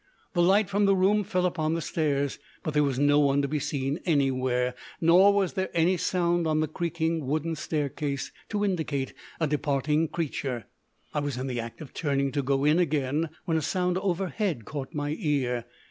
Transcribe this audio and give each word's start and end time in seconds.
The 0.33 0.41
light 0.41 0.67
from 0.67 0.85
the 0.85 0.95
room 0.95 1.23
fell 1.23 1.45
upon 1.45 1.75
the 1.75 1.79
stairs, 1.81 2.39
but 2.63 2.73
there 2.73 2.81
was 2.81 2.97
no 2.97 3.19
one 3.19 3.43
to 3.43 3.47
be 3.47 3.59
seen 3.59 3.99
anywhere, 4.03 4.73
nor 4.99 5.31
was 5.31 5.53
there 5.53 5.69
any 5.75 5.95
sound 5.95 6.47
on 6.47 6.59
the 6.59 6.67
creaking 6.67 7.27
wooden 7.27 7.53
staircase 7.55 8.31
to 8.49 8.65
indicate 8.65 9.13
a 9.39 9.45
departing 9.45 10.07
creature. 10.07 10.65
I 11.13 11.19
was 11.19 11.37
in 11.37 11.45
the 11.45 11.59
act 11.59 11.81
of 11.81 11.93
turning 11.93 12.31
to 12.31 12.41
go 12.41 12.65
in 12.65 12.79
again 12.79 13.29
when 13.45 13.57
a 13.57 13.61
sound 13.61 13.99
overhead 13.99 14.65
caught 14.65 14.91
my 14.95 15.15
ear. 15.19 15.65